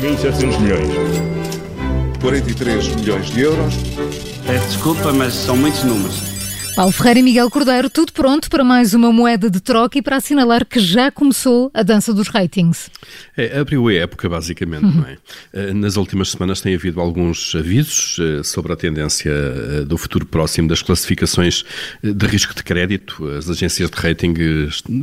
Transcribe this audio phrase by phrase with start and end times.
[0.00, 0.88] 4.700 milhões.
[2.22, 3.74] 43 milhões de euros.
[4.46, 6.29] Peço desculpa, mas são muitos números.
[6.74, 10.16] Paulo Ferreira e Miguel Cordeiro, tudo pronto para mais uma moeda de troca e para
[10.16, 12.88] assinalar que já começou a dança dos ratings.
[13.36, 14.92] É, abriu a época, basicamente, uhum.
[14.92, 15.18] não é?
[15.52, 20.24] Eh, nas últimas semanas tem havido alguns avisos eh, sobre a tendência eh, do futuro
[20.24, 21.64] próximo das classificações
[22.02, 23.26] de risco de crédito.
[23.28, 24.34] As agências de rating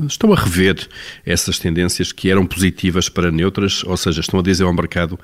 [0.08, 0.88] estão a rever
[1.26, 5.20] essas tendências que eram positivas para neutras, ou seja, estão a dizer ao mercado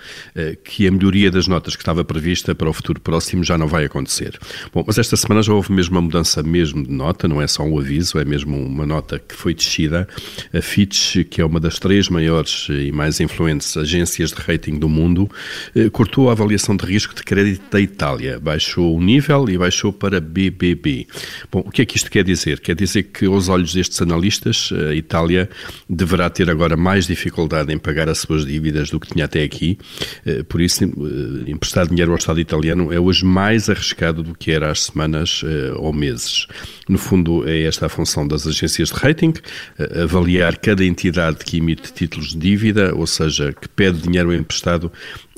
[0.64, 3.86] que a melhoria das notas que estava prevista para o futuro próximo já não vai
[3.86, 4.38] acontecer.
[4.74, 7.64] Bom, mas esta semana já houve mesmo uma mudança mesmo de nota, não é só
[7.64, 10.08] um aviso, é mesmo uma nota que foi descida.
[10.54, 14.90] A Fitch, que é uma das três maiores e mais influentes agências de rating do
[14.90, 15.30] mundo,
[15.76, 19.92] eh, cortou a avaliação de risco de crédito da Itália, baixou o nível e baixou
[19.92, 21.08] para BBB.
[21.52, 22.60] Bom, o que é que isto quer dizer?
[22.60, 25.50] Quer dizer que, aos olhos destes analistas, a Itália
[25.90, 29.78] deverá ter agora mais dificuldade em pagar as suas dívidas do que tinha até aqui.
[30.26, 34.52] Eh, por isso, eh, emprestar dinheiro ao Estado italiano é hoje mais arriscado do que
[34.52, 35.44] era há semanas
[35.76, 36.48] ou meses meses.
[36.88, 39.34] No fundo, é esta a função das agências de rating,
[39.80, 44.92] eh, avaliar cada entidade que emite títulos de dívida, ou seja, que pede dinheiro emprestado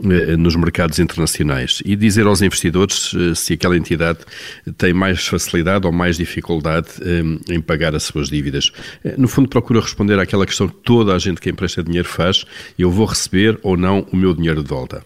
[0.04, 4.20] eh, nos mercados internacionais, e dizer aos investidores eh, se aquela entidade
[4.78, 6.90] tem mais facilidade ou mais dificuldade
[7.50, 8.72] em pagar as suas dívidas.
[9.18, 12.46] No fundo, procura responder àquela questão que toda a gente que empresta dinheiro faz:
[12.78, 15.04] eu vou receber ou não o meu dinheiro de volta.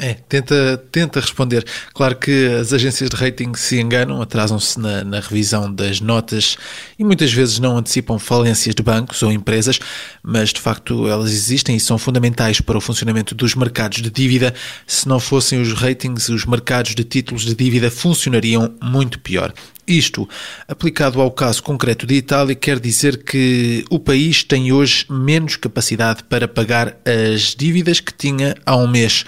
[0.00, 1.64] É, tenta, tenta responder.
[1.92, 6.56] Claro que as agências de rating se enganam, atrasam-se na, na, revisão das notas
[6.98, 9.78] e muitas vezes não antecipam falências de bancos ou empresas,
[10.20, 14.52] mas de facto elas existem e são fundamentais para o funcionamento dos mercados de dívida.
[14.84, 19.54] Se não fossem os ratings, os mercados de títulos de dívida funcionariam muito pior.
[19.86, 20.28] Isto,
[20.66, 26.24] aplicado ao caso concreto de Itália, quer dizer que o país tem hoje menos capacidade
[26.24, 29.24] para pagar as dívidas que tinha há um mês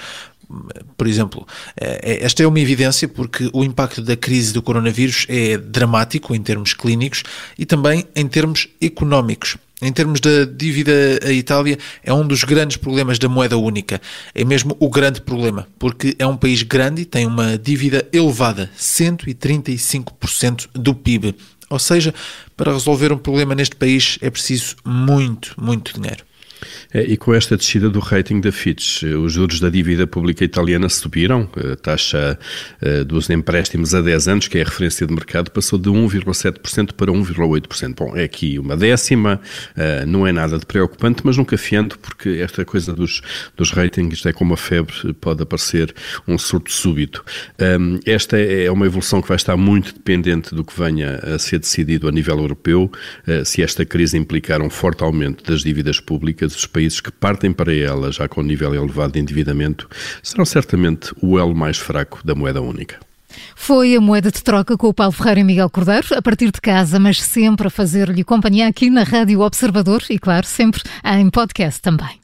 [0.97, 1.47] por exemplo,
[1.81, 6.43] eh, esta é uma evidência porque o impacto da crise do coronavírus é dramático em
[6.43, 7.23] termos clínicos
[7.59, 9.57] e também em termos económicos.
[9.83, 10.93] Em termos da dívida,
[11.23, 14.01] a Itália é um dos grandes problemas da moeda única.
[14.35, 18.71] É mesmo o grande problema, porque é um país grande e tem uma dívida elevada,
[18.79, 21.35] 135% do PIB.
[21.69, 22.15] Ou seja,
[22.57, 26.25] para resolver um problema neste país é preciso muito, muito dinheiro.
[26.93, 30.89] É, e com esta descida do rating da Fitch, os juros da dívida pública italiana
[30.89, 31.49] subiram.
[31.73, 32.39] A taxa
[32.81, 36.93] eh, dos empréstimos a 10 anos, que é a referência de mercado, passou de 1,7%
[36.93, 37.95] para 1,8%.
[37.97, 39.41] Bom, é aqui uma décima,
[39.77, 43.23] eh, não é nada de preocupante, mas nunca fiando, porque esta coisa dos,
[43.57, 45.95] dos ratings é como a febre, pode aparecer
[46.27, 47.25] um surto súbito.
[48.05, 52.09] Esta é uma evolução que vai estar muito dependente do que venha a ser decidido
[52.09, 52.91] a nível europeu,
[53.27, 57.53] eh, se esta crise implicar um forte aumento das dívidas públicas, os países que partem
[57.53, 59.89] para ela já com nível elevado de endividamento
[60.23, 62.99] serão certamente o elo mais fraco da moeda única.
[63.55, 66.61] Foi a moeda de troca com o Paulo Ferreira e Miguel Cordeiro, a partir de
[66.61, 71.81] casa, mas sempre a fazer-lhe companhia aqui na Rádio Observador e, claro, sempre em podcast
[71.81, 72.21] também.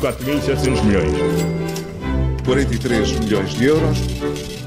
[0.00, 1.12] 4.700 milhões.
[2.44, 3.98] 43 milhões de euros.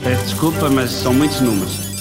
[0.04, 1.97] Peço desculpa, mas são muitos números.